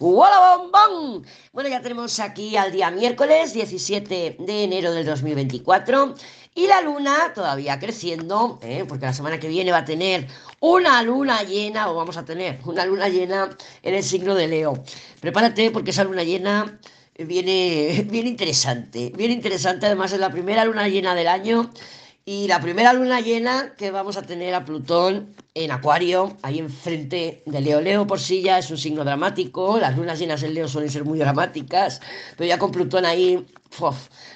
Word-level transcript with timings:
¡Hola, 0.00 0.56
bombón! 0.56 1.26
Bueno, 1.52 1.68
ya 1.68 1.82
tenemos 1.82 2.20
aquí 2.20 2.56
al 2.56 2.70
día 2.70 2.88
miércoles 2.88 3.52
17 3.52 4.36
de 4.38 4.62
enero 4.62 4.92
del 4.92 5.04
2024 5.04 6.14
y 6.54 6.68
la 6.68 6.80
luna 6.82 7.32
todavía 7.34 7.80
creciendo, 7.80 8.60
¿eh? 8.62 8.84
porque 8.86 9.06
la 9.06 9.12
semana 9.12 9.40
que 9.40 9.48
viene 9.48 9.72
va 9.72 9.78
a 9.78 9.84
tener 9.84 10.28
una 10.60 11.02
luna 11.02 11.42
llena, 11.42 11.90
o 11.90 11.96
vamos 11.96 12.16
a 12.16 12.24
tener 12.24 12.60
una 12.64 12.86
luna 12.86 13.08
llena 13.08 13.50
en 13.82 13.94
el 13.96 14.04
signo 14.04 14.36
de 14.36 14.46
Leo. 14.46 14.84
Prepárate 15.18 15.72
porque 15.72 15.90
esa 15.90 16.04
luna 16.04 16.22
llena 16.22 16.78
viene 17.18 18.06
bien 18.08 18.28
interesante, 18.28 19.10
bien 19.16 19.32
interesante, 19.32 19.86
además 19.86 20.12
es 20.12 20.20
la 20.20 20.30
primera 20.30 20.64
luna 20.64 20.86
llena 20.86 21.16
del 21.16 21.26
año 21.26 21.72
y 22.30 22.46
la 22.46 22.60
primera 22.60 22.92
luna 22.92 23.22
llena 23.22 23.72
que 23.78 23.90
vamos 23.90 24.18
a 24.18 24.22
tener 24.22 24.54
a 24.54 24.62
Plutón 24.62 25.34
en 25.54 25.70
Acuario, 25.70 26.36
ahí 26.42 26.58
enfrente 26.58 27.42
de 27.46 27.60
Leo. 27.62 27.80
Leo 27.80 28.06
por 28.06 28.20
sí 28.20 28.42
ya 28.42 28.58
es 28.58 28.70
un 28.70 28.76
signo 28.76 29.02
dramático, 29.02 29.78
las 29.78 29.96
lunas 29.96 30.18
llenas 30.18 30.42
en 30.42 30.52
Leo 30.52 30.68
suelen 30.68 30.90
ser 30.90 31.06
muy 31.06 31.18
dramáticas, 31.18 32.02
pero 32.36 32.46
ya 32.46 32.58
con 32.58 32.70
Plutón 32.70 33.06
ahí, 33.06 33.46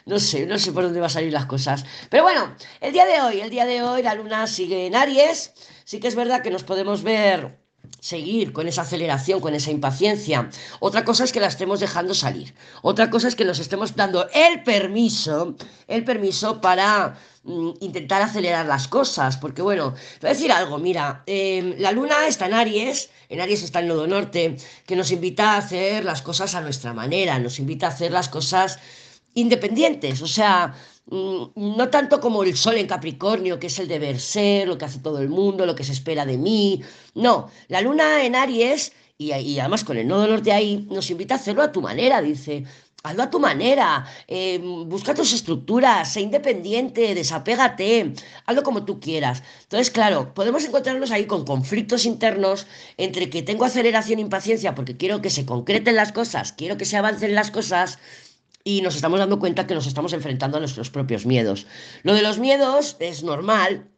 no 0.07 0.19
sé, 0.19 0.47
no 0.47 0.59
sé 0.59 0.73
por 0.73 0.85
dónde 0.85 1.01
van 1.01 1.09
a 1.09 1.11
salir 1.11 1.35
las 1.35 1.45
cosas. 1.45 1.85
Pero 2.09 2.23
bueno, 2.23 2.57
el 2.81 2.95
día 2.95 3.05
de 3.05 3.21
hoy, 3.21 3.43
el 3.43 3.51
día 3.51 3.67
de 3.67 3.83
hoy 3.83 4.03
la 4.03 4.15
luna 4.15 4.47
sigue 4.47 4.87
en 4.87 4.97
Aries, 4.97 5.53
sí 5.85 6.01
que 6.01 6.09
es 6.09 6.15
verdad 6.15 6.41
que 6.41 6.51
nos 6.51 6.65
podemos 6.65 7.03
ver 7.03 7.62
seguir 8.01 8.53
con 8.53 8.67
esa 8.67 8.83
aceleración, 8.83 9.41
con 9.41 9.55
esa 9.55 9.71
impaciencia. 9.71 10.51
Otra 10.81 11.05
cosa 11.05 11.25
es 11.25 11.33
que 11.33 11.41
la 11.41 11.47
estemos 11.47 11.81
dejando 11.81 12.15
salir. 12.15 12.53
Otra 12.83 13.11
cosa 13.11 13.29
es 13.29 13.37
que 13.37 13.45
nos 13.45 13.61
estemos 13.61 13.95
dando 13.95 14.29
el 14.35 14.63
permiso, 14.65 15.55
el 15.87 16.05
permiso 16.05 16.61
para 16.61 17.17
mm, 17.45 17.71
intentar 17.81 18.21
acelerar 18.23 18.67
las 18.67 18.89
cosas. 18.89 19.37
Porque 19.37 19.63
bueno, 19.63 19.95
te 19.95 20.27
voy 20.27 20.31
a 20.31 20.35
decir 20.35 20.51
algo, 20.53 20.79
mira, 20.79 21.23
em, 21.27 21.75
la 21.79 21.93
luna 21.93 22.27
está 22.27 22.47
en 22.47 22.55
Aries, 22.55 23.11
en 23.29 23.41
Aries 23.41 23.63
está 23.63 23.79
el 23.79 23.89
nodo 23.89 24.07
norte, 24.07 24.57
que 24.87 24.97
nos 24.97 25.11
invita 25.13 25.55
a 25.55 25.59
hacer 25.59 26.05
las 26.05 26.23
cosas 26.23 26.55
a 26.55 26.61
nuestra 26.61 26.93
manera, 26.93 27.39
nos 27.39 27.59
invita 27.61 27.87
a 27.87 27.91
hacer 27.91 28.11
las 28.11 28.29
cosas 28.29 28.79
independientes, 29.35 30.21
o 30.21 30.27
sea, 30.27 30.75
no 31.07 31.89
tanto 31.91 32.21
como 32.21 32.43
el 32.43 32.57
sol 32.57 32.77
en 32.77 32.87
Capricornio, 32.87 33.59
que 33.59 33.67
es 33.67 33.79
el 33.79 33.89
deber 33.89 34.21
ser, 34.21 34.69
lo 34.69 34.79
que 34.79 34.85
hace 34.85 35.01
todo 35.01 35.21
el 35.21 35.29
mundo, 35.29 35.67
lo 35.67 35.75
que 35.75 35.85
se 35.85 35.93
espera 35.93 36.25
de 36.25 36.39
mí. 36.39 36.83
No, 37.15 37.51
la 37.69 37.81
luna 37.81 38.25
en 38.25 38.37
Aries, 38.37 38.93
y, 39.19 39.59
además 39.59 39.85
con 39.85 39.97
el 39.97 40.09
nodo 40.09 40.27
norte 40.27 40.53
ahí, 40.53 40.87
nos 40.91 41.11
invita 41.11 41.35
a 41.35 41.37
hacerlo 41.39 41.63
a 41.63 41.73
tu 41.73 41.81
manera, 41.83 42.21
dice. 42.23 42.65
Hazlo 43.05 43.25
a 43.25 43.31
tu 43.31 43.41
manera, 43.41 44.07
eh, 44.29 44.61
busca 44.63 45.13
tus 45.13 45.33
estructuras, 45.33 46.13
sé 46.13 46.21
independiente, 46.21 47.17
desapégate, 47.17 48.15
hazlo 48.47 48.63
como 48.63 48.85
tú 48.85 49.01
quieras. 49.01 49.43
Entonces, 49.65 49.91
claro, 49.91 50.33
podemos 50.35 50.65
encontrarnos 50.65 51.11
ahí 51.11 51.27
con 51.27 51.45
conflictos 51.45 52.07
internos 52.07 52.69
entre 52.97 53.29
que 53.29 53.43
tengo 53.43 53.65
aceleración 53.65 54.21
e 54.21 54.23
impaciencia 54.23 54.77
porque 54.77 54.97
quiero 54.97 55.21
que 55.21 55.31
se 55.31 55.45
concreten 55.45 55.97
las 55.97 56.13
cosas, 56.13 56.53
quiero 56.53 56.77
que 56.77 56.85
se 56.85 56.97
avancen 56.97 57.35
las 57.35 57.51
cosas, 57.51 57.99
y 58.65 58.81
nos 58.81 58.95
estamos 58.95 59.19
dando 59.19 59.39
cuenta 59.39 59.67
que 59.67 59.75
nos 59.75 59.87
estamos 59.87 60.13
enfrentando 60.13 60.57
a 60.57 60.61
nuestros 60.61 60.91
propios 60.91 61.27
miedos. 61.27 61.67
Lo 62.03 62.15
de 62.15 62.23
los 62.23 62.39
miedos 62.39 62.97
es 63.01 63.23
normal, 63.23 63.89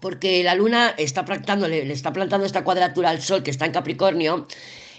porque 0.00 0.42
la 0.44 0.54
luna 0.54 0.94
está 0.96 1.24
plantando, 1.24 1.68
le, 1.68 1.90
está 1.92 2.12
plantando 2.12 2.46
esta 2.46 2.64
cuadratura 2.64 3.10
al 3.10 3.22
sol 3.22 3.42
que 3.42 3.50
está 3.50 3.66
en 3.66 3.72
Capricornio. 3.72 4.46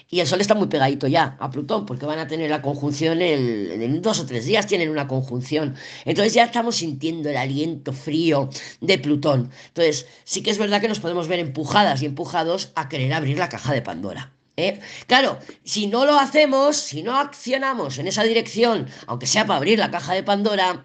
Y 0.09 0.21
el 0.21 0.27
Sol 0.27 0.39
está 0.39 0.55
muy 0.55 0.67
pegadito 0.67 1.07
ya 1.07 1.35
a 1.37 1.51
Plutón, 1.51 1.85
porque 1.85 2.05
van 2.05 2.19
a 2.19 2.27
tener 2.27 2.49
la 2.49 2.61
conjunción 2.61 3.21
en 3.21 4.01
dos 4.01 4.21
o 4.21 4.25
tres 4.25 4.45
días, 4.45 4.65
tienen 4.65 4.89
una 4.89 5.05
conjunción. 5.05 5.75
Entonces 6.05 6.33
ya 6.33 6.45
estamos 6.45 6.77
sintiendo 6.77 7.29
el 7.29 7.35
aliento 7.35 7.91
frío 7.91 8.49
de 8.79 8.99
Plutón. 8.99 9.51
Entonces 9.67 10.07
sí 10.23 10.41
que 10.41 10.51
es 10.51 10.57
verdad 10.57 10.79
que 10.79 10.87
nos 10.87 11.01
podemos 11.01 11.27
ver 11.27 11.39
empujadas 11.39 12.01
y 12.01 12.05
empujados 12.05 12.71
a 12.75 12.87
querer 12.87 13.13
abrir 13.13 13.37
la 13.37 13.49
caja 13.49 13.73
de 13.73 13.81
Pandora. 13.81 14.31
¿Eh? 14.57 14.79
Claro, 15.05 15.37
si 15.63 15.85
no 15.85 16.05
lo 16.05 16.17
hacemos, 16.17 16.77
si 16.77 17.03
no 17.03 17.15
accionamos 17.19 17.99
en 17.99 18.07
esa 18.07 18.23
dirección, 18.23 18.87
aunque 19.05 19.27
sea 19.27 19.45
para 19.45 19.57
abrir 19.57 19.77
la 19.77 19.91
caja 19.91 20.15
de 20.15 20.23
Pandora, 20.23 20.83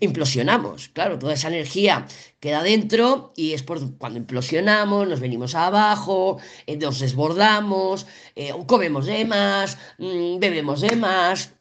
implosionamos. 0.00 0.88
Claro, 0.88 1.18
toda 1.18 1.32
esa 1.34 1.48
energía 1.48 2.06
queda 2.40 2.62
dentro 2.62 3.32
y 3.36 3.52
es 3.54 3.62
por 3.62 3.96
cuando 3.96 4.18
implosionamos, 4.18 5.08
nos 5.08 5.20
venimos 5.20 5.54
abajo, 5.54 6.38
eh, 6.66 6.76
nos 6.76 6.98
desbordamos, 6.98 8.06
eh, 8.36 8.52
comemos 8.66 9.06
de 9.06 9.24
más, 9.24 9.78
mm, 9.98 10.38
bebemos 10.38 10.80
de 10.82 10.96
más 10.96 11.57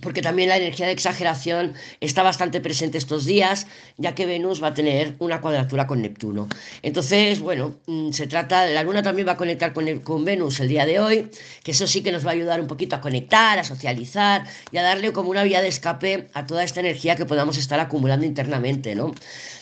porque 0.00 0.22
también 0.22 0.48
la 0.48 0.56
energía 0.56 0.86
de 0.86 0.92
exageración 0.92 1.74
está 2.00 2.22
bastante 2.22 2.60
presente 2.60 2.98
estos 2.98 3.24
días, 3.24 3.66
ya 3.96 4.14
que 4.14 4.26
Venus 4.26 4.62
va 4.62 4.68
a 4.68 4.74
tener 4.74 5.14
una 5.18 5.40
cuadratura 5.40 5.86
con 5.86 6.02
Neptuno. 6.02 6.48
Entonces, 6.82 7.40
bueno, 7.40 7.76
mm, 7.86 8.12
se 8.12 8.26
trata, 8.26 8.66
la 8.66 8.82
Luna 8.82 9.02
también 9.02 9.26
va 9.28 9.32
a 9.32 9.36
conectar 9.36 9.72
con, 9.72 10.00
con 10.00 10.24
Venus 10.24 10.60
el 10.60 10.68
día 10.68 10.86
de 10.86 11.00
hoy, 11.00 11.30
que 11.62 11.72
eso 11.72 11.86
sí 11.86 12.02
que 12.02 12.12
nos 12.12 12.24
va 12.24 12.30
a 12.30 12.34
ayudar 12.34 12.60
un 12.60 12.66
poquito 12.66 12.96
a 12.96 13.00
conectar, 13.00 13.58
a 13.58 13.64
socializar 13.64 14.44
y 14.70 14.78
a 14.78 14.82
darle 14.82 15.12
como 15.12 15.30
una 15.30 15.42
vía 15.42 15.62
de 15.62 15.68
escape 15.68 16.28
a 16.34 16.46
toda 16.46 16.64
esta 16.64 16.80
energía 16.80 17.16
que 17.16 17.26
podamos 17.26 17.58
estar 17.58 17.80
acumulando 17.80 18.26
internamente, 18.26 18.94
¿no? 18.94 19.12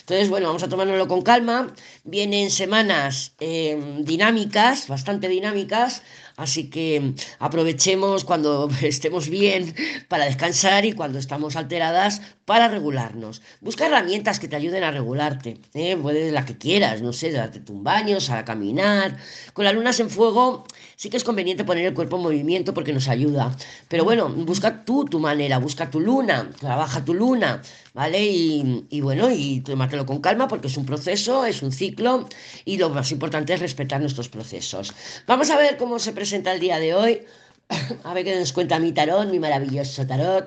Entonces, 0.09 0.29
bueno, 0.29 0.47
vamos 0.47 0.63
a 0.63 0.69
tomárnoslo 0.69 1.07
con 1.07 1.21
calma. 1.21 1.71
Vienen 2.03 2.49
semanas 2.49 3.33
eh, 3.39 3.79
dinámicas, 3.99 4.87
bastante 4.87 5.27
dinámicas, 5.27 6.01
Así 6.39 6.69
que 6.69 7.15
aprovechemos 7.39 8.23
cuando 8.23 8.69
estemos 8.81 9.27
bien 9.27 9.75
para 10.07 10.23
descansar 10.23 10.85
y 10.85 10.93
cuando 10.93 11.19
estamos 11.19 11.57
alteradas 11.57 12.21
para 12.45 12.69
regularnos. 12.69 13.41
Busca 13.59 13.87
herramientas 13.87 14.39
que 14.39 14.47
te 14.47 14.55
ayuden 14.55 14.85
a 14.85 14.91
regularte. 14.91 15.59
¿eh? 15.73 15.97
Puedes 16.01 16.31
la 16.31 16.45
que 16.45 16.57
quieras, 16.57 17.01
no 17.01 17.11
sé, 17.11 17.33
darte 17.33 17.61
un 17.69 17.83
baño, 17.83 18.17
a 18.29 18.45
caminar. 18.45 19.17
Con 19.51 19.65
las 19.65 19.73
lunas 19.73 19.99
en 19.99 20.09
fuego 20.09 20.65
sí 20.95 21.09
que 21.09 21.17
es 21.17 21.25
conveniente 21.25 21.65
poner 21.65 21.85
el 21.85 21.93
cuerpo 21.93 22.15
en 22.15 22.23
movimiento 22.23 22.73
porque 22.73 22.93
nos 22.93 23.09
ayuda. 23.09 23.53
Pero 23.89 24.05
bueno, 24.05 24.29
busca 24.29 24.85
tú 24.85 25.05
tu 25.05 25.19
manera, 25.19 25.57
busca 25.59 25.89
tu 25.89 25.99
luna, 25.99 26.49
trabaja 26.57 27.03
tu 27.03 27.13
luna, 27.13 27.61
¿vale? 27.99 28.25
Y, 28.25 29.01
bueno, 29.01 29.29
y 29.29 29.59
tómatelo 29.59 30.05
con 30.05 30.21
calma 30.21 30.47
porque 30.47 30.67
es 30.67 30.77
un 30.77 30.85
proceso, 30.85 31.45
es 31.45 31.61
un 31.61 31.73
ciclo 31.73 32.29
y 32.63 32.77
lo 32.77 32.89
más 32.91 33.11
importante 33.11 33.53
es 33.53 33.59
respetar 33.59 33.99
nuestros 33.99 34.29
procesos. 34.29 34.93
Vamos 35.27 35.49
a 35.49 35.57
ver 35.57 35.75
cómo 35.75 35.99
se 35.99 36.13
presenta 36.13 36.53
el 36.53 36.61
día 36.61 36.79
de 36.79 36.93
hoy. 36.93 37.21
A 38.05 38.13
ver 38.13 38.23
qué 38.23 38.39
nos 38.39 38.53
cuenta 38.53 38.79
mi 38.79 38.93
tarot, 38.93 39.29
mi 39.29 39.37
maravilloso 39.37 40.07
tarot. 40.07 40.45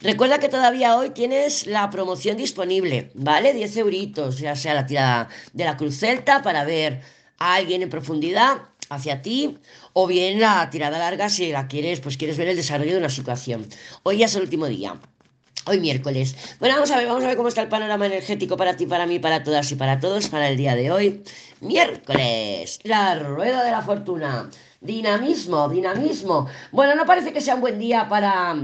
Recuerda 0.00 0.38
que 0.38 0.48
todavía 0.48 0.96
hoy 0.96 1.10
tienes 1.10 1.66
la 1.66 1.90
promoción 1.90 2.36
disponible, 2.36 3.10
¿vale? 3.14 3.52
10 3.52 3.76
euritos, 3.78 4.38
ya 4.38 4.54
sea 4.54 4.74
la 4.74 4.86
tirada 4.86 5.28
de 5.54 5.64
la 5.64 5.76
cruz 5.76 5.98
celta 5.98 6.40
para 6.40 6.64
ver 6.64 7.00
a 7.38 7.54
alguien 7.54 7.82
en 7.82 7.90
profundidad 7.90 8.58
hacia 8.90 9.22
ti, 9.22 9.58
o 9.92 10.06
bien 10.06 10.38
la 10.38 10.70
tirada 10.70 10.98
larga 11.00 11.28
si 11.30 11.50
la 11.50 11.66
quieres, 11.66 11.98
pues 11.98 12.16
quieres 12.16 12.38
ver 12.38 12.46
el 12.46 12.56
desarrollo 12.56 12.92
de 12.92 12.98
una 12.98 13.10
situación. 13.10 13.66
Hoy 14.04 14.18
ya 14.18 14.26
es 14.26 14.36
el 14.36 14.42
último 14.42 14.66
día. 14.66 14.94
Hoy 15.68 15.80
miércoles. 15.80 16.36
Bueno, 16.60 16.76
vamos 16.76 16.92
a 16.92 16.96
ver, 16.96 17.08
vamos 17.08 17.24
a 17.24 17.26
ver 17.26 17.36
cómo 17.36 17.48
está 17.48 17.60
el 17.62 17.68
panorama 17.68 18.06
energético 18.06 18.56
para 18.56 18.76
ti, 18.76 18.86
para 18.86 19.04
mí, 19.04 19.18
para 19.18 19.42
todas 19.42 19.72
y 19.72 19.74
para 19.74 19.98
todos 19.98 20.28
para 20.28 20.48
el 20.48 20.56
día 20.56 20.76
de 20.76 20.92
hoy. 20.92 21.24
Miércoles, 21.60 22.78
la 22.84 23.18
rueda 23.18 23.64
de 23.64 23.72
la 23.72 23.82
fortuna. 23.82 24.48
Dinamismo, 24.80 25.68
dinamismo. 25.68 26.46
Bueno, 26.70 26.94
no 26.94 27.04
parece 27.04 27.32
que 27.32 27.40
sea 27.40 27.56
un 27.56 27.62
buen 27.62 27.80
día 27.80 28.08
para 28.08 28.54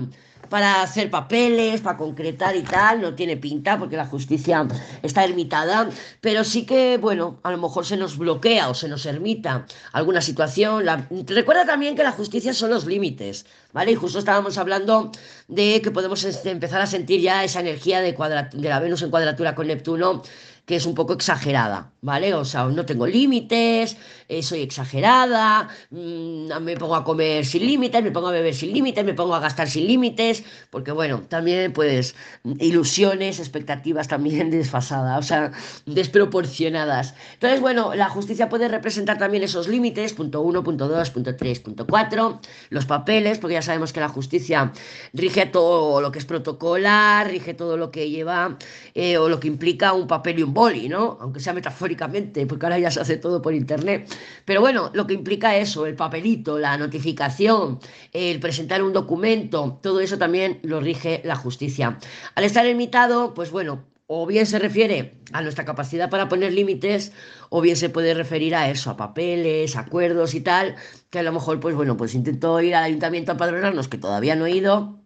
para 0.53 0.83
hacer 0.83 1.09
papeles, 1.09 1.81
para 1.81 1.97
concretar 1.97 2.55
y 2.55 2.63
tal, 2.63 3.01
no 3.01 3.15
tiene 3.15 3.39
pinta 3.39 3.79
porque 3.79 3.97
la 3.97 4.05
justicia 4.05 4.69
está 5.01 5.25
ermitada, 5.25 5.89
pero 6.21 6.45
sí 6.45 6.67
que, 6.67 6.99
bueno, 6.99 7.41
a 7.43 7.51
lo 7.53 7.57
mejor 7.57 7.87
se 7.87 7.97
nos 7.97 8.19
bloquea 8.19 8.69
o 8.69 8.75
se 8.75 8.87
nos 8.87 9.07
ermita 9.07 9.65
alguna 9.93 10.21
situación. 10.21 10.85
Recuerda 11.27 11.65
también 11.65 11.97
que 11.97 12.03
la 12.03 12.13
justicia 12.13 12.53
son 12.53 12.69
los 12.69 12.85
límites, 12.85 13.47
¿vale? 13.73 13.93
Y 13.93 13.95
justo 13.95 14.19
estábamos 14.19 14.59
hablando 14.59 15.11
de 15.49 15.81
que 15.81 15.91
podemos 15.91 16.23
empezar 16.45 16.83
a 16.83 16.87
sentir 16.87 17.23
ya 17.23 17.45
esa 17.45 17.61
energía 17.61 18.03
de, 18.03 18.13
de 18.13 18.69
la 18.69 18.79
Venus 18.79 19.01
en 19.01 19.09
cuadratura 19.09 19.55
con 19.55 19.69
Neptuno 19.69 20.23
que 20.67 20.77
es 20.77 20.87
un 20.87 20.95
poco 20.95 21.13
exagerada, 21.15 21.91
¿vale? 22.03 22.35
O 22.35 22.45
sea, 22.45 22.65
no 22.67 22.87
tengo 22.87 23.07
límites, 23.07 23.97
eh, 24.33 24.43
soy 24.43 24.63
exagerada, 24.63 25.69
mm, 25.91 26.63
me 26.63 26.77
pongo 26.77 26.97
a 26.97 27.05
comer 27.05 27.45
sin 27.45 27.67
límites, 27.67 28.03
me 28.03 28.11
pongo 28.11 28.29
a 28.29 28.33
beber 28.33 28.55
sin 28.55 28.73
límites, 28.73 29.05
me 29.05 29.13
pongo 29.13 29.35
a 29.35 29.41
gastar 29.41 29.69
sin 29.69 29.87
límites, 29.87 30.43
porque 30.71 30.91
bueno, 30.91 31.23
también 31.29 31.73
pues 31.75 32.15
ilusiones, 32.59 33.39
expectativas 33.41 34.09
también 34.09 34.51
desfasadas, 34.59 35.19
o 35.19 35.23
sea, 35.23 35.53
desproporcionadas. 35.85 37.15
Entonces, 37.35 37.61
bueno, 37.61 37.95
la 37.95 38.09
justicia 38.09 38.49
puede 38.49 38.69
representar 38.69 39.19
también 39.19 39.43
esos 39.43 39.69
límites, 39.69 40.15
punto 40.15 40.41
uno, 40.41 40.65
punto 40.65 40.89
dos, 40.89 41.11
punto 41.11 41.37
tres, 41.37 41.61
punto 41.61 41.87
cuatro, 41.87 42.41
los 42.71 42.87
papeles, 42.87 43.39
porque 43.39 43.55
ya 43.55 43.63
sabemos 43.63 43.93
que 43.93 44.01
la 44.01 44.09
justicia 44.09 44.73
rige 45.13 45.45
todo 45.45 46.01
lo 46.01 46.11
que 46.11 46.19
es 46.19 46.25
protocolar, 46.25 47.29
rige 47.29 47.53
todo 47.53 47.77
lo 47.77 47.91
que 47.91 48.09
lleva 48.09 48.57
eh, 48.95 49.19
o 49.19 49.29
lo 49.29 49.39
que 49.39 49.49
implica 49.49 49.93
un 49.93 50.07
papel 50.07 50.39
y 50.39 50.43
un 50.43 50.55
boli, 50.55 50.89
¿no? 50.89 51.19
Aunque 51.21 51.41
sea 51.41 51.53
metafóricamente, 51.53 52.47
porque 52.47 52.65
ahora 52.65 52.79
ya 52.79 52.91
se 52.91 53.01
hace 53.01 53.19
todo 53.19 53.43
por 53.43 53.53
internet. 53.53 54.09
Pero 54.45 54.61
bueno, 54.61 54.91
lo 54.95 55.07
que 55.07 55.15
implica 55.15 55.57
eso, 55.57 55.87
el 55.87 55.95
papelito, 55.95 56.59
la 56.59 56.77
notificación, 56.77 57.81
el 58.13 58.41
presentar 58.41 58.83
un 58.83 58.93
documento, 58.93 59.79
todo 59.83 60.01
eso 60.01 60.19
también 60.19 60.61
lo 60.63 60.81
rige 60.81 61.21
la 61.25 61.37
justicia. 61.37 61.99
Al 62.35 62.45
estar 62.45 62.67
ermitado, 62.67 63.35
pues 63.35 63.51
bueno, 63.51 63.85
o 64.07 64.27
bien 64.27 64.47
se 64.47 64.59
refiere 64.59 65.15
a 65.33 65.41
nuestra 65.41 65.65
capacidad 65.65 66.11
para 66.11 66.29
poner 66.29 66.53
límites, 66.53 67.13
o 67.49 67.61
bien 67.61 67.77
se 67.77 67.89
puede 67.89 68.15
referir 68.15 68.55
a 68.55 68.69
eso, 68.69 68.91
a 68.91 68.97
papeles, 68.97 69.77
acuerdos 69.77 70.35
y 70.35 70.41
tal, 70.41 70.77
que 71.11 71.21
a 71.21 71.23
lo 71.23 71.33
mejor, 71.33 71.61
pues 71.61 71.75
bueno, 71.75 71.97
pues 71.97 72.15
intento 72.15 72.61
ir 72.61 72.75
al 72.75 72.85
ayuntamiento 72.85 73.33
a 73.33 73.37
padronarnos, 73.37 73.89
que 73.89 73.99
todavía 73.99 74.37
no 74.37 74.47
he 74.47 74.51
ido, 74.53 75.02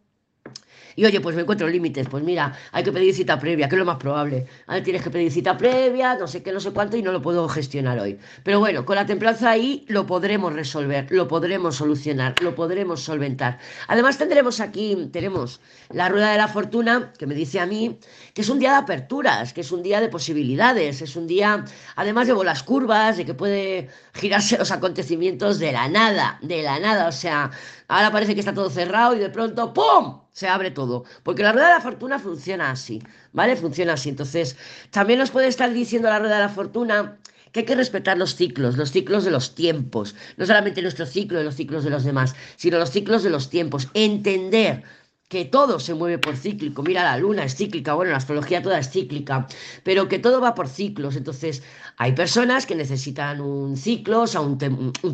y 0.97 1.05
oye, 1.05 1.21
pues 1.21 1.37
me 1.37 1.43
encuentro 1.43 1.69
límites, 1.69 2.09
pues 2.09 2.25
mira, 2.25 2.55
hay 2.73 2.83
que 2.83 2.91
pedir 2.91 3.15
cita 3.15 3.39
previa, 3.39 3.69
que 3.69 3.75
es 3.75 3.79
lo 3.79 3.85
más 3.85 3.99
probable. 3.99 4.47
Ahora 4.67 4.83
tienes 4.83 5.03
que 5.03 5.11
pedir 5.11 5.31
cita 5.31 5.57
previa, 5.57 6.17
no 6.17 6.27
sé 6.27 6.43
qué, 6.43 6.53
no 6.53 6.59
sé 6.59 6.71
cuánto, 6.71 6.97
y 6.97 7.03
no 7.03 7.13
lo 7.13 7.21
puedo 7.21 7.47
gestionar 7.49 7.99
hoy. 8.01 8.19
Pero 8.43 8.61
bueno, 8.61 8.87
con 8.87 8.97
la 8.97 9.05
templanza 9.05 9.51
ahí 9.51 9.85
lo 9.89 10.07
podremos 10.07 10.55
resolver, 10.55 11.07
lo 11.11 11.29
podremos 11.29 11.77
solucionar, 11.77 12.35
lo 12.41 12.55
podremos 12.55 13.03
solventar. 13.03 13.59
Además 13.89 14.17
tendremos 14.17 14.59
aquí, 14.61 15.11
tenemos 15.13 15.61
la 15.91 16.09
rueda 16.09 16.33
de 16.33 16.39
la 16.39 16.49
fortuna, 16.49 17.13
que 17.19 17.27
me 17.27 17.35
dice 17.35 17.61
a 17.61 17.67
mí, 17.67 17.99
que 18.33 18.41
es 18.41 18.49
un 18.49 18.59
día 18.59 18.71
de 18.71 18.77
aperturas, 18.79 19.53
que 19.53 19.61
es 19.61 19.73
un 19.73 19.83
día 19.83 20.01
de 20.01 20.09
posibilidades, 20.09 21.03
es 21.03 21.15
un 21.15 21.27
día, 21.27 21.65
además 21.95 22.27
de 22.27 22.33
bolas 22.33 22.63
curvas, 22.63 23.19
de 23.19 23.27
que 23.27 23.35
puede 23.35 23.91
girarse 24.15 24.57
los 24.57 24.71
acontecimientos 24.71 25.59
de 25.59 25.73
la 25.73 25.91
nada, 25.91 26.39
de 26.41 26.63
la 26.63 26.81
nada, 26.81 27.09
o 27.09 27.13
sea, 27.13 27.51
ahora 27.89 28.11
parece 28.11 28.35
que 28.35 28.41
está 28.41 28.55
todo 28.55 28.71
cerrado 28.71 29.15
y 29.15 29.19
de 29.19 29.31
pronto, 29.31 29.73
¡pum! 29.73 30.21
se 30.33 30.49
abre 30.49 30.71
todo. 30.71 31.05
Porque 31.23 31.43
la 31.43 31.53
rueda 31.53 31.69
de 31.69 31.75
la 31.75 31.81
fortuna 31.81 32.19
funciona 32.19 32.71
así, 32.71 33.03
¿vale? 33.33 33.57
Funciona 33.57 33.95
así. 33.95 34.11
Entonces, 34.11 34.57
también 34.91 35.19
nos 35.19 35.31
puede 35.31 35.49
estar 35.49 35.73
diciendo 35.73 36.09
la 36.11 36.19
rueda 36.19 36.37
de 36.37 36.43
la 36.43 36.49
fortuna 36.51 37.17
que 37.53 37.61
hay 37.61 37.67
que 37.67 37.75
respetar 37.75 38.19
los 38.19 38.35
ciclos, 38.37 38.77
los 38.77 38.91
ciclos 38.91 39.25
de 39.25 39.31
los 39.31 39.55
tiempos. 39.55 40.15
No 40.37 40.45
solamente 40.45 40.83
nuestro 40.83 41.07
ciclo 41.07 41.41
y 41.41 41.45
los 41.45 41.55
ciclos 41.55 41.85
de 41.85 41.91
los 41.91 42.05
demás, 42.05 42.35
sino 42.57 42.79
los 42.79 42.91
ciclos 42.91 43.23
de 43.23 43.31
los 43.31 43.49
tiempos. 43.49 43.89
Entender 43.95 44.85
que 45.29 45.45
todo 45.45 45.81
se 45.81 45.95
mueve 45.95 46.19
por 46.19 46.37
cíclico. 46.37 46.83
Mira, 46.83 47.03
la 47.03 47.19
luna 47.19 47.45
es 47.45 47.57
cíclica, 47.57 47.95
bueno, 47.95 48.13
la 48.13 48.19
astrología 48.19 48.63
toda 48.63 48.79
es 48.79 48.91
cíclica, 48.91 49.47
pero 49.83 50.09
que 50.09 50.19
todo 50.19 50.41
va 50.41 50.55
por 50.55 50.69
ciclos. 50.69 51.17
Entonces, 51.17 51.63
hay 51.97 52.13
personas 52.13 52.67
que 52.67 52.77
necesitan 52.77 53.41
un 53.41 53.77
ciclo, 53.77 54.23
o 54.23 54.27
sea, 54.27 54.41
un, 54.41 54.57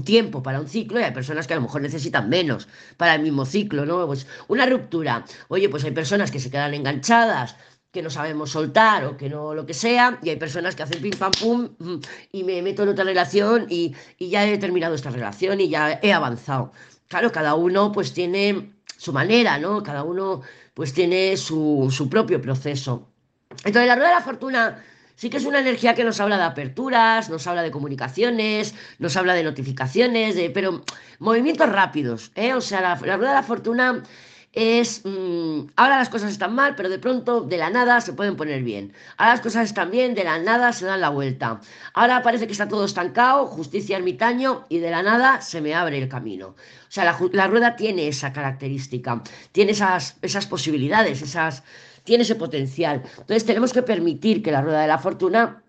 tiempo 0.04 0.42
para 0.42 0.60
un 0.60 0.68
ciclo, 0.68 1.00
y 1.00 1.04
hay 1.04 1.12
personas 1.12 1.46
que 1.46 1.54
a 1.54 1.56
lo 1.56 1.62
mejor 1.62 1.80
necesitan 1.80 2.28
menos 2.28 2.68
para 2.96 3.14
el 3.14 3.22
mismo 3.22 3.46
ciclo, 3.46 3.86
¿no? 3.86 4.06
Pues 4.06 4.26
una 4.48 4.66
ruptura. 4.66 5.24
Oye, 5.48 5.68
pues 5.68 5.84
hay 5.84 5.92
personas 5.92 6.30
que 6.30 6.40
se 6.40 6.50
quedan 6.50 6.74
enganchadas 6.74 7.56
que 7.90 8.02
no 8.02 8.08
sabemos 8.08 8.50
soltar 8.50 9.04
o 9.04 9.18
que 9.18 9.28
no 9.28 9.54
lo 9.54 9.66
que 9.66 9.74
sea, 9.74 10.18
y 10.22 10.30
hay 10.30 10.36
personas 10.36 10.74
que 10.74 10.82
hacen 10.82 11.02
pim 11.02 11.12
pam 11.12 11.30
pum 11.32 11.68
y 12.32 12.42
me 12.42 12.62
meto 12.62 12.84
en 12.84 12.88
otra 12.88 13.04
relación 13.04 13.66
y, 13.68 13.94
y 14.16 14.30
ya 14.30 14.46
he 14.48 14.56
terminado 14.56 14.94
esta 14.94 15.10
relación 15.10 15.60
y 15.60 15.68
ya 15.68 16.00
he 16.02 16.12
avanzado. 16.12 16.72
Claro, 17.12 17.30
cada 17.30 17.54
uno 17.56 17.92
pues 17.92 18.14
tiene 18.14 18.72
su 18.96 19.12
manera, 19.12 19.58
¿no? 19.58 19.82
Cada 19.82 20.02
uno 20.02 20.40
pues 20.72 20.94
tiene 20.94 21.36
su, 21.36 21.92
su 21.94 22.08
propio 22.08 22.40
proceso. 22.40 23.12
Entonces 23.66 23.86
la 23.86 23.96
rueda 23.96 24.08
de 24.08 24.14
la 24.14 24.22
fortuna 24.22 24.82
sí 25.14 25.28
que 25.28 25.36
es 25.36 25.44
una 25.44 25.60
energía 25.60 25.94
que 25.94 26.04
nos 26.04 26.20
habla 26.20 26.38
de 26.38 26.44
aperturas, 26.44 27.28
nos 27.28 27.46
habla 27.46 27.62
de 27.62 27.70
comunicaciones, 27.70 28.74
nos 28.98 29.14
habla 29.18 29.34
de 29.34 29.42
notificaciones, 29.44 30.36
de, 30.36 30.48
pero 30.48 30.84
movimientos 31.18 31.68
rápidos, 31.68 32.32
¿eh? 32.34 32.54
O 32.54 32.62
sea, 32.62 32.80
la, 32.80 32.98
la 33.04 33.18
rueda 33.18 33.32
de 33.32 33.36
la 33.36 33.42
fortuna 33.42 34.02
es, 34.52 35.00
mm, 35.04 35.70
ahora 35.76 35.98
las 35.98 36.10
cosas 36.10 36.30
están 36.30 36.54
mal, 36.54 36.74
pero 36.76 36.90
de 36.90 36.98
pronto, 36.98 37.40
de 37.40 37.56
la 37.56 37.70
nada, 37.70 38.00
se 38.02 38.12
pueden 38.12 38.36
poner 38.36 38.62
bien. 38.62 38.92
Ahora 39.16 39.32
las 39.32 39.40
cosas 39.40 39.64
están 39.64 39.90
bien, 39.90 40.14
de 40.14 40.24
la 40.24 40.38
nada 40.38 40.72
se 40.72 40.84
dan 40.84 41.00
la 41.00 41.08
vuelta. 41.08 41.60
Ahora 41.94 42.22
parece 42.22 42.46
que 42.46 42.52
está 42.52 42.68
todo 42.68 42.84
estancado, 42.84 43.46
justicia 43.46 43.96
ermitaño, 43.96 44.66
y 44.68 44.78
de 44.78 44.90
la 44.90 45.02
nada 45.02 45.40
se 45.40 45.62
me 45.62 45.74
abre 45.74 45.98
el 45.98 46.08
camino. 46.08 46.48
O 46.48 46.56
sea, 46.90 47.04
la, 47.32 47.46
rueda 47.46 47.76
tiene 47.76 48.08
esa 48.08 48.32
característica, 48.32 49.22
tiene 49.52 49.72
esas, 49.72 50.16
esas 50.20 50.46
posibilidades, 50.46 51.22
esas, 51.22 51.62
tiene 52.04 52.24
ese 52.24 52.34
potencial. 52.34 53.02
Entonces 53.18 53.46
tenemos 53.46 53.72
que 53.72 53.82
permitir 53.82 54.42
que 54.42 54.52
la 54.52 54.60
rueda 54.60 54.82
de 54.82 54.88
la 54.88 54.98
fortuna 54.98 55.62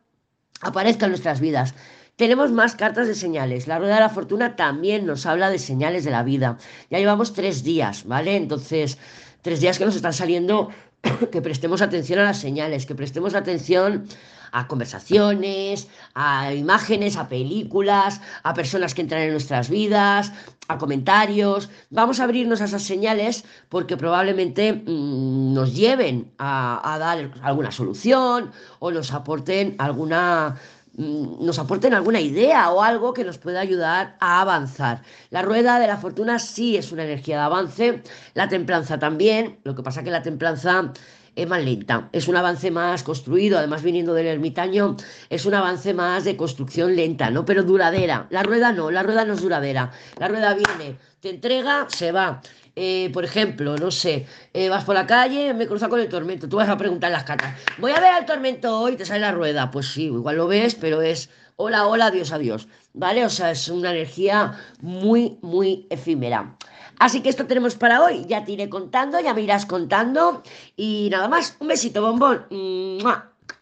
aparezca 0.60 1.06
en 1.06 1.12
nuestras 1.12 1.40
vidas. 1.40 1.74
Tenemos 2.16 2.52
más 2.52 2.76
cartas 2.76 3.08
de 3.08 3.16
señales. 3.16 3.68
La 3.68 3.80
rueda 3.80 3.96
de 3.96 4.02
la 4.02 4.10
fortuna 4.10 4.56
también 4.56 5.08
nos 5.08 5.26
habla 5.26 5.50
de 5.50 5.58
señales 5.58 6.04
de 6.04 6.12
la 6.12 6.22
vida. 6.22 6.58
Ya 6.92 7.00
llevamos 7.00 7.34
tres 7.34 7.64
días, 7.64 8.06
¿vale? 8.06 8.36
Entonces, 8.36 9.00
tres 9.42 9.62
días 9.62 9.80
que 9.80 9.86
nos 9.86 9.96
están 9.96 10.14
saliendo, 10.14 10.70
que 11.32 11.42
prestemos 11.42 11.82
atención 11.82 12.20
a 12.20 12.24
las 12.26 12.40
señales, 12.40 12.86
que 12.86 12.94
prestemos 12.94 13.34
atención 13.34 14.08
a 14.52 14.68
conversaciones, 14.68 15.88
a 16.14 16.54
imágenes, 16.54 17.18
a 17.18 17.28
películas, 17.28 18.22
a 18.44 18.54
personas 18.54 18.94
que 18.94 19.02
entran 19.02 19.24
en 19.24 19.32
nuestras 19.32 19.68
vidas, 19.68 20.32
a 20.68 20.78
comentarios. 20.78 21.72
Vamos 21.90 22.20
a 22.20 22.26
abrirnos 22.26 22.62
a 22.62 22.66
esas 22.66 22.84
señales 22.84 23.44
porque 23.70 23.98
probablemente 23.98 24.74
mm, 24.74 25.54
nos 25.56 25.76
lleven 25.76 26.32
a, 26.38 26.98
dar 27.00 27.32
alguna 27.42 27.72
solución 27.72 28.52
o 28.78 28.92
nos 28.92 29.12
aporten 29.12 29.76
alguna 29.80 30.60
nos 30.96 31.58
aporten 31.58 31.94
alguna 31.94 32.22
idea 32.22 32.70
o 32.72 32.82
algo 32.82 33.14
que 33.14 33.24
nos 33.24 33.38
pueda 33.38 33.60
ayudar 33.60 34.16
a 34.20 34.42
avanzar. 34.42 35.02
La 35.32 35.42
rueda 35.42 35.80
de 35.80 35.88
la 35.88 35.98
fortuna 35.98 36.38
sí 36.38 36.78
es 36.78 36.92
una 36.92 37.04
energía 37.04 37.38
de 37.38 37.44
avance, 37.44 38.04
la 38.36 38.48
templanza 38.48 39.00
también, 39.00 39.60
lo 39.64 39.76
que 39.76 39.82
pasa 39.82 40.04
que 40.04 40.12
la 40.12 40.22
templanza 40.22 40.94
es 41.36 41.48
más 41.48 41.64
lenta, 41.64 42.10
es 42.12 42.28
un 42.28 42.36
avance 42.36 42.72
más 42.72 43.04
construido, 43.04 43.58
además 43.58 43.84
viniendo 43.84 44.14
del 44.14 44.28
ermitaño, 44.28 44.96
es 45.30 45.46
un 45.46 45.54
avance 45.54 45.94
más 45.94 46.24
de 46.24 46.38
construcción 46.38 46.96
lenta, 46.96 47.30
¿no? 47.30 47.46
Pero 47.46 47.64
duradera. 47.64 48.28
La 48.30 48.44
rueda 48.44 48.72
no, 48.72 48.92
la 48.92 49.04
rueda 49.04 49.26
no 49.26 49.34
es 49.34 49.42
duradera. 49.42 49.92
La 50.20 50.28
rueda 50.28 50.54
viene, 50.54 50.98
te 51.20 51.30
entrega, 51.30 51.88
se 51.90 52.12
va. 52.12 52.42
Eh, 52.76 53.12
por 53.14 53.24
ejemplo, 53.24 53.78
no 53.78 53.92
sé, 53.92 54.26
eh, 54.52 54.68
vas 54.68 54.84
por 54.84 54.96
la 54.96 55.06
calle, 55.06 55.54
me 55.54 55.68
cruza 55.68 55.90
con 55.90 56.00
el 56.00 56.10
tormento, 56.10 56.50
tú 56.50 56.58
vas 56.58 56.70
a 56.70 56.78
preguntar 56.78 57.12
las 57.12 57.24
cartas, 57.24 57.54
voy 57.78 57.92
a 57.92 58.00
ver 58.00 58.10
al 58.10 58.26
tormento 58.26 58.80
hoy, 58.80 58.96
te 58.96 59.06
sale 59.06 59.20
la 59.20 59.32
rueda, 59.32 59.70
pues 59.70 59.90
sí, 59.90 60.06
igual 60.06 60.38
lo 60.38 60.48
ves, 60.48 60.74
pero 60.74 61.04
es 61.04 61.30
hola, 61.56 61.86
hola, 61.86 62.08
adiós, 62.08 62.32
adiós, 62.32 62.68
¿vale? 62.94 63.26
O 63.26 63.30
sea, 63.30 63.52
es 63.52 63.70
una 63.70 63.92
energía 63.92 64.58
muy, 64.82 65.38
muy 65.44 65.86
efímera. 65.92 66.58
Así 67.00 67.22
que 67.22 67.30
esto 67.30 67.46
tenemos 67.46 67.76
para 67.76 68.02
hoy, 68.02 68.26
ya 68.28 68.46
te 68.46 68.54
iré 68.54 68.70
contando, 68.70 69.20
ya 69.20 69.34
me 69.34 69.42
irás 69.42 69.66
contando. 69.66 70.44
Y 70.76 71.10
nada 71.12 71.28
más, 71.28 71.58
un 71.60 71.68
besito, 71.68 72.02
bombón. 72.02 72.46